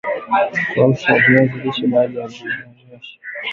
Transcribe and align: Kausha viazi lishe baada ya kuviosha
Kausha 0.73 1.19
viazi 1.19 1.57
lishe 1.63 1.87
baada 1.87 2.21
ya 2.21 2.27
kuviosha 2.27 2.69